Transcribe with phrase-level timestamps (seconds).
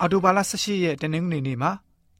[0.00, 1.72] အော်တိုဘာလ18ရက်တနင်္ဂနွေနေ့မှာ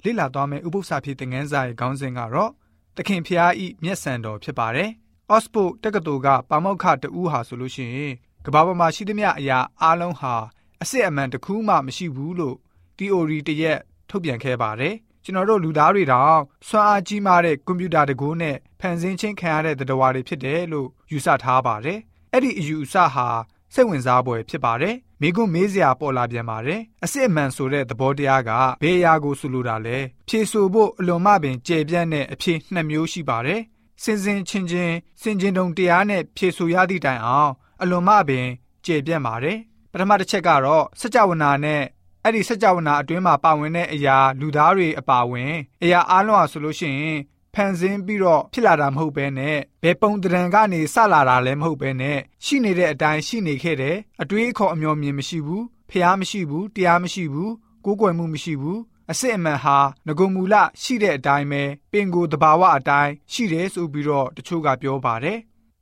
[0.05, 2.51] လေ့လာသွားမယ့်ဥပုသ္စာဖြစ်တဲ့ငန်းစာရဲ့ခေါင်းစဉ်ကတော့
[2.97, 4.91] သခင်ဖျားဤမျက်စံတော်ဖြစ်ပါတယ်။
[5.35, 8.15] Oxford တက္ကသိုလ်ကပါမောက္ခတဦးဟာဆိုလို့ရှိရင်
[8.47, 10.35] ကမ္ဘာပေါ်မှာရှိသမျှအရာအလုံးဟာ
[10.83, 12.57] အစစ်အမှန်တစ်ခုမှမရှိဘူးလို့
[12.97, 13.79] theory တရက်
[14.11, 16.39] ထုတ်ပြန်ခဲ့ပါတယ်။ကျွန်တော်တို့လူသားတွေတောင်
[16.69, 21.99] စွမ်းအားကြီးမားတဲ့ကွန်ပျူတာတကူနဲ့ဖန်ဆင်းခြင်းခံရတဲ့သတ္တဝါတွေဖြစ်တယ်လို့ယူဆထားပါတယ်။
[22.33, 23.29] အဲ့ဒီအယူအဆဟာ
[23.75, 28.51] စိတ်ဝင်စားဖွယ်ဖြစ်ပါတယ်။မိကွန်းမေးစရာပေါ်လာပြန်ပါတယ်။အစစ်အမှန်ဆိုတဲ့သဘောတရားက
[28.83, 33.61] ဘယ်အရာကိုဆိုလိုတာလဲ။ဖြေဆိုဖို့အလွန်မှပင်ကြဲပြန့်တဲ့အဖြေနှစ်မျိုးရှိပါတယ်။
[34.03, 38.47] စင်စင်ချင်းချင်းစင်ကျင်တုံတရားနဲ့ဖြေဆိုရသည့်တိုင်အောင်အလွန်မှပင်
[38.87, 39.59] ကြဲပြန့်ပါတယ်။
[39.93, 41.83] ပထမတစ်ချက်ကတော့စကြဝဠာနဲ့
[42.25, 47.19] အဲ့ဒီစကြဝဠာအတွင်းမှာပါဝင်တဲ့အရာလူသားတွေအပါဝင်အရာအလုံးဟာဆိုလို့ရှိရင်
[47.55, 57.53] ဖန်ဆင်းပြီးတော့ဖြစ်လာတာမဟုတ်ဘဲနဲ့ဘယ်ပုံတံကနေစလာတာလည်းမဟုတ်ဘဲနဲ့ရှိနေတဲ့အတိုင်းရှိနေခဲ့တယ်အတွေးအခေါ်အမျှော်မြင်မရှိဘူးဖျားမရှိဘူးတရားမရှိဘူး
[57.85, 65.39] ကိုးကွယ်မှုမရှိဘူးအစစ်အမှန်ဟာငကုံမူလရှိတဲ့အတိုင်းပဲပင်ကိုယ်တဘာဝအတိုင်းရှိတယ်ဆိုပြီးတော့တချို့ကပြောပါတယ်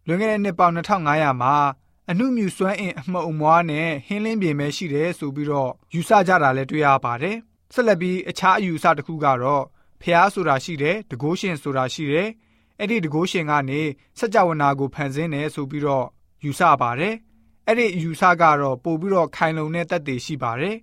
[0.06, 1.54] လွန်ခဲ့တဲ့နှစ်ပေါင်း2500မှာ
[2.10, 7.36] အမှုမြူစွမ်းအင်အမှုံမွားနဲ့ဟင်းလင်းပြင်ပဲရှိတယ်ဆိုပြီးတော့ယူဆကြတာလည်းတွေ့ရပါတယ်
[7.74, 9.64] ဆက်လက်ပြီးအခြားအယူအဆတစ်ခုကတော့
[10.02, 12.28] ဖျားဆိုတာရှိတယ်တကိုးရှင်ဆိုတာရှိတယ်
[12.78, 13.80] အဲ့ဒီတကိုးရှင်ကနေ
[14.18, 16.06] စัจ java နာကိုဖန်ဆင်းတယ်ဆိုပြီးတော့
[16.44, 17.14] ယူဆပါတယ်
[17.66, 20.76] အဲ့ဒီယူဆကတော့ပို့ပြီးတော့ခိုင်လုံတဲ့တက်တည်ရှိပါတယ်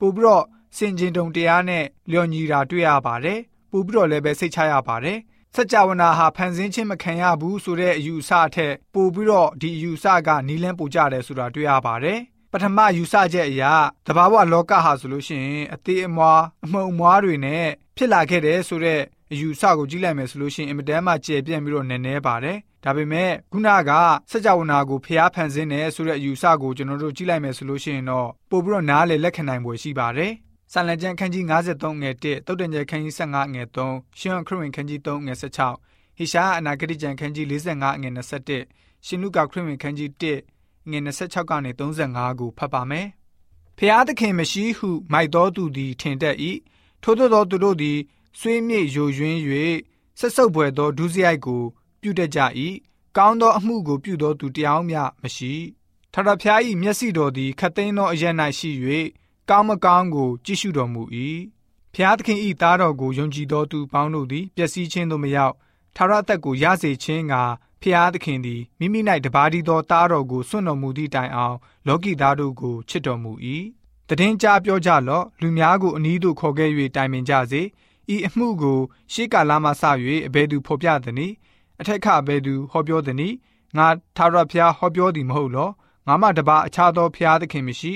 [0.00, 0.44] ပို့ပြီးတော့
[0.76, 5.18] စင်ကျင်တုံတရားနဲ့လျော်ညီတာတွေ့ရပါတယ်ပို့ပြီးတော့လည်းပဲစိတ်ချရပါတယ်
[5.54, 12.18] စัจ java နာဟာဖန်ဆင်းခြင်းမခံရဘူးဆိုတဲ့အယူအဆအထက်ပို့ပြီးတော့ဒီအယူအဆကနီးလန်းပို့ကြတယ်ဆိုတာတွေ့ရပါတယ်
[12.52, 13.72] ပထမယူဆချက်အရာ
[14.06, 23.90] တဘာဝလောကဟာဆိုလို့ရှိရင်အသေးအမွားအမှုံမွားတွေနဲ့ဖြစ်လာခဲ့တယ်ဆိုတော့အယူဆကိုကြည့်လိုက်မယ်ဆိုလို့ရှိရင်အင်မတန်မှကျေပြန့်ပြီးတော့နည်းနည်းပါတယ်ဒါပေမဲ့ခုနက
[24.30, 30.32] စကြဝဠာကိုဖျားဖန်ဆင်းတယ်ဆိုတဲ့အယူဆကိုကျွန်တော်တို့ကြည့်လိုက်မယ်ဆိုလို့ရှိရင်တော့ပို့ပြီးတော့နားလေလက်ခံနိုင်ပွဲရှိပါတယ်
[30.72, 40.59] ဆန်လကျန်ခန်းကြီး53ငယ်1တုတ်တန်ကျခန်းကြီး15ငယ်3ရှင်းခရစ်ဝင်ခန်းကြီး3ငယ်16ဟေရှာအနာဂတိကျန်ခန်းကြီး45ငယ်21ရှင်လုကာခရစ်ဝင်ခန်းကြီး1
[40.92, 43.06] ငယ်26ကနေ35ကိုဖတ်ပါမယ်
[43.78, 46.36] ဖျားသခင်မရှိဟုမိုက်တော်သူသည်ထင်တတ်၏
[47.02, 47.98] ထို့သောသူတို့သည်
[48.38, 49.38] ဆွေးမြေ့ယိုယွင်း၍
[50.18, 51.62] ဆက်ဆုပ်ပွေသောဒုစရိုက်ကို
[52.00, 52.40] ပြုတတ်ကြ၏
[53.16, 55.54] ကောင်းသောအမှုကိုပြုသောသူတယောက်မျှမရှိ
[56.12, 58.24] ထထဖျား၏မျက်စိတော်သည်ခတ်သိမ်းသောအရ၌
[58.58, 58.70] ရှိ၍
[59.50, 61.02] ကောင်းမကောင်းကိုကြည့်ရှုတော်မူ၏
[61.94, 65.54] ဖျားသခင်၏သားတော်ကိုယုံကြည်သောသူပေါင်းတို့သည်ပျက်စီးခြင်းသို့မရောက်
[65.96, 67.34] ထာဝရအသက်ကိုရစေခြင်းက
[67.82, 73.32] ဖျားသခင်သည်မိမိ၌တပါးဒီသောသားတော်ကိုစွန့်တော်မူသည့်တိုင်အောင် လောကီသားတို့ကိုချစ်တော်မူ၏
[74.08, 77.62] တည်င်းကြားပြောကြလော့လူများကိုအနီးသို့ခေါ်ခဲ့၍တိုင်ပင်ကြစေ
[78.14, 78.78] ဤအမှုကို
[79.12, 79.82] ရှေးကာလမှစ၍
[80.26, 81.34] အဘယ်သူဖော်ပြသနည်း
[81.80, 83.36] အထက်ခအဘယ်သူဟောပြောသနည်း
[83.76, 83.86] ငါ
[84.16, 85.70] သာရဖျားဟောပြောသည်မဟုတ်လော
[86.06, 87.92] ငါမှတပါအခြားသောဖျားသခင်မရှိ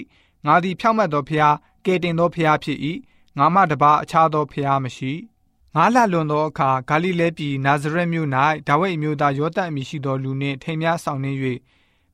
[0.46, 1.54] ငါသည်ဖြောင့်မတ်သောဖျား
[1.86, 2.78] ကဲတင်သောဖျားဖြစ်၏
[3.38, 5.12] ငါမှတပါအခြားသောဖျားမရှိ
[5.76, 8.28] ငါလှလွန်သောအခါဂါလိလဲပြည်နာဇရက်မြို့၌
[8.68, 11.38] ဒါဝိဒ်အမျိုးသားယောသတ်အမည်ရှိသောလူနှင့်ထိမ်းများဆောင်နှင်း၍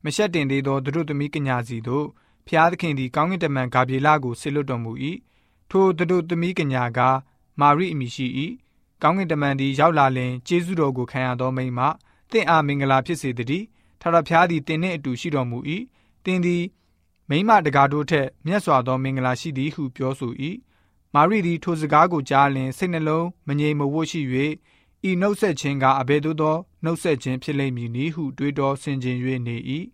[0.03, 2.05] မရှက်တင်သေးသောသူတို့သမီးကညာစီတို့
[2.47, 4.91] ဖျားသခင်သည်ကောင်းကင်တမန်ဂါပြေလကိုဆေလွတ်တော်မူ၏
[5.69, 6.99] ထိုသူတို့သမီးကညာက
[7.59, 8.27] မာရိအမည်ရှိ၏
[9.01, 11.79] ကောင်းကင်တမန်သည်ရောက်လာလင်ကျေးဇူးတော်ကိုခံရသောမိန်းမ
[12.31, 13.65] တင့်အားမင်္ဂလာဖြစ်စေတည်း
[14.01, 15.57] ထာဝရဘုရားသည်တင်းနှင့်အတူရှိတော်မူ၏
[16.25, 16.63] တင်းသည်
[17.29, 20.33] မိမတကားတို့ထက်မြတ်စွာသောမင်္ဂလာရှိသည်ဟုပြောဆို၏
[21.15, 24.21] မာရိသည်ထိုစကားကိုကြားလင်စိတ်နှလုံးမငြိမ်မဝှက်ရှိ၍
[25.09, 29.17] ဤနှုတ်ဆက်ခြင်းကအဘယ်သို့သောနှုတ်ဆက်ခြင်းဖြစ်လိမ့်မည်နည်းဟုတွေးတောဆင်ခြင်၍
[29.47, 29.55] နေ၏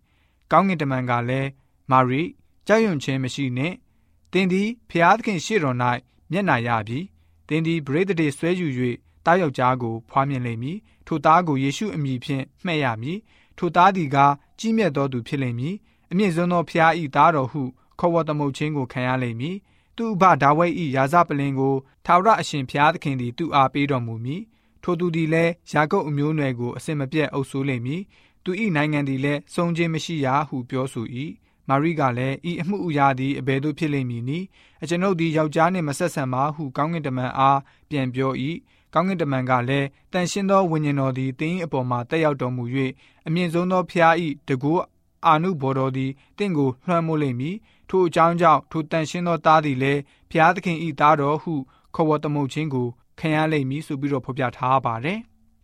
[0.50, 1.50] ကောင်းကင်တမန်ကလည်း
[1.90, 2.22] မာရိ
[2.66, 3.74] ကြောက်ရွံ့ခြင်းမရှိနှင့်
[4.32, 5.76] သင်သည်ဖျားသခင်ရှေ့တော်၌
[6.32, 6.98] မျက်နာရပြီ
[7.48, 8.66] သင်သည်ပရိသတ်တွေဆွဲယူ၍
[9.24, 13.18] တားယောက်ျားကိုဖွားမြင်လိမ့်မည်ထိုသားကိုယေရှုအမည်ဖြင့်မှဲ့ရမည်
[13.58, 14.16] ထိုသားသည်က
[14.58, 15.74] ကြီးမြတ်သောသူဖြစ်လိမ့်မည်
[16.10, 17.62] အမြင့်ဆုံးသောဖျားဤသားတော်ဟု
[17.98, 19.56] ခေါ်ဝေါ်သမုတ်ခြင်းကိုခံရလိမ့်မည်
[19.98, 21.74] သူ့အဘဒါဝိဒ်ဤရာဇပလင်ကို
[22.06, 24.42] ထာဝရအရှင်ဖျားသခင်သည်သူ့အားပေးတော်မူမည်
[24.82, 28.02] ထိုသူသည်လည်းယာကုပ်အမျိုးနွယ်ကိုအစင်မပြတ်အုပ်စိုးလိမ့်မည်
[28.44, 31.06] သူ၏နိုင်ငံသည်လည်းစုံခြင်းမရှိရာဟုပြောဆို၏
[31.68, 34.46] မာရိကလည်းဤအမှုအရာသည်အဘယ်သို့ဖြစ်လိမ့်မည်နည်း
[34.82, 37.60] အကျွန်ုပ်သည်ယောက်ျားနှင့်မဆက်ဆံပါဟုကောင်းကင်တမန်အား
[37.90, 38.32] ပြန်ပြော၏
[38.94, 42.64] ကောင်းကင်တမန်ကလည်းတန်ရှင်းသောဝိညာဉ်တော်သည်တင်း၏အပေါ်မှာတက်ရောက်တော်မူ၍
[43.26, 44.14] အမြင့်ဆုံးသောဖျား၏
[44.48, 44.72] တကူ
[45.26, 47.56] အာနုဘော်တော်သည်တင့်ကိုလွှမ်းမိုးလိမ့်မည်
[47.88, 50.00] ထိုအကြောင်းကြောင့်ထိုတန်ရှင်းသောသားသည်လည်း
[50.30, 51.54] ဖျားသခင်၏သားတော်ဟု
[51.94, 52.86] ခေါ်ဝေါ်တမုတ်ခြင်းကို
[53.18, 55.18] ခံရလိမ့်မည်ဆိုပြီးတော့ဖော်ပြထားပါတယ်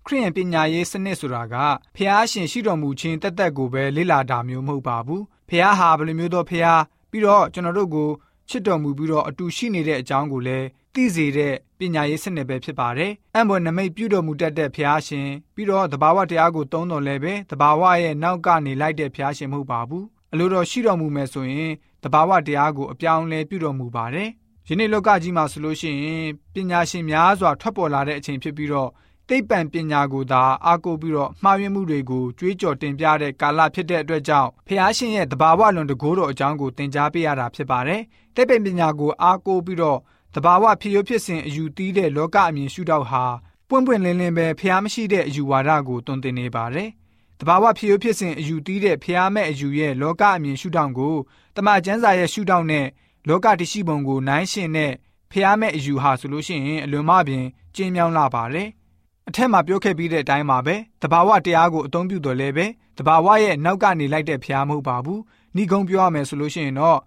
[0.07, 1.55] ခရိယန်ပညာရေးစနစ်ဆိုတာက
[1.97, 6.67] ဖះရှင်ရှိတော်မူခြင်းတက်တက်ကိုပဲလေ့လာတာမျိုးမဟုတ်ပါဘူးဖះဟာဘယ်လိုမျိုးသောဖះ
[7.11, 8.11] ပြီးတော့ကျွန်တော်တို့ကို
[8.49, 21.73] ချစ်တော်မူပြီးတော့အတူရှိနေတဲ့အကြောင်းကိုလည်း သိစေတဲ့ပညာရေးစနစ်ပဲဖြစ်ပါတယ်။အံ့ဘွယ်နမိတ်ပြုတော်မူတတ်တဲ့ဖះရှင်ပြီးတော့တဘာဝတရားကိုသုံးတော်လဲပဲတဘာဝရဲ့နောက်ကနေလိုက်တဲ့ဖះရှင်မဟုတ်ပါဘူး။အလိုတော်ရှိတော်မူမယ်ဆိုရင်
[22.05, 24.29] တဘာဝတရားကိုအပြောင်းလဲပြုတော်မူပါတယ်။
[24.67, 26.25] ဒယနေ့လောကကြီးမှာဆိုလို့ရှိရင်
[26.55, 28.91] ပညာရှင်များစွာထွက်ပေါ်လာတဲ့အချိန်ဖြစ်ပြီးတော့
[29.29, 38.01] သိပ္ပံပညာကိုသာအားကိုးပြီးတော့မှားယွင်းမှုတွေကိုကြွေးကြော်တင်ပြတဲ့ကာလဖြစ်တဲ့အတွက်ကြောင့်ဖះရှင်ရဲ့တဘာဝလွန်တကိုးတော်အကြောင်းကိုသင်ကြားပေးရတာဖြစ်ပါတယ်။
[38.35, 39.99] သိပ္ပံပညာကိုအားကိုးပြီးတော့
[40.35, 43.25] တဘာဝဖြစ်ရဖြစ်စဉ်အယူတီးတဲ့လောကအမြင်ရှုထောင့်ဟာ
[43.69, 46.89] ပွင့်ပွင့်လင်းလင်းပဲဖះမရှိတဲ့အယူဝါဒကိုတွင်တင်နေပါတယ်။
[47.41, 51.17] တဘာဝဖြစ်ရဖြစ်စဉ်အယူတီးတဲ့ဖះမဲ့အယူရဲ့လောကအမြင်ရှုထောင့်ကို
[51.57, 52.87] တမန်ကျမ်းစာရဲ့ရှုထောင့်နဲ့
[53.29, 54.93] လောကတရှိပုံကိုနိုင်ရှင်တဲ့
[55.31, 57.45] ဖះမဲ့အယူဟာဆိုလို့ရှိရင်အလွန်မှပင်
[57.75, 58.69] ကျင်းမြောင်းလာပါတယ်။
[59.29, 62.67] အထက်မှာပြောခဲ့ပြီးတဲ့အတိုင်းပါပဲတဘာဝတရားကိုအသုံးပြုတော်လဲပဲ
[62.99, 65.21] တဘာဝရဲ့နောက်ကနေလိုက်တဲ့ဖျားမဟုတ်ပါဘူး
[65.57, 66.99] ဏီကုံပြောရမယ်ဆိုလို့ရှိရင်တော့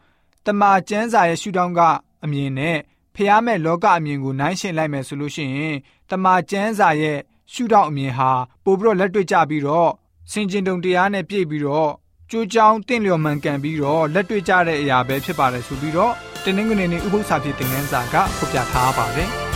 [0.45, 1.81] တမာကျမ်းစာရဲ့ရှုထောင့်က
[2.23, 2.77] အမြင်နဲ့
[3.17, 5.75] ဖျားမဲ့လောကအမြင်ကိုနိုင်ရှင်လိုက်မယ်ဆိုလို့ရှိရင်
[6.09, 7.19] တမာကျမ်းစာရဲ့
[7.53, 8.31] ရှုထောင့်အမြင်ဟာ
[8.63, 9.91] ပို့ပြီးတော့လက်တွေ့ကြပြီးတော့
[10.31, 11.91] စင်ကျင်တုံတရားနဲ့ပြည့်ပြီးတော့
[12.31, 19.46] ကြိုးချောင်းတင့်လျော်မှန်ကန်ပြီးတော့လက်တွေ့ကြတဲ့အရာပဲဖြစ်ပါတယ်ဆိုပြီးတော့တင်းနှင်းငွေနေဥပု္ပ္ပစာဖြစ်တဲ့ငန်းစာကဖော်ပြထားပါတယ်